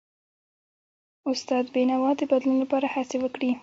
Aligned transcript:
استاد 1.31 1.65
بینوا 1.73 2.11
د 2.17 2.21
بدلون 2.31 2.57
لپاره 2.63 2.87
هڅې 2.95 3.17
وکړي. 3.19 3.51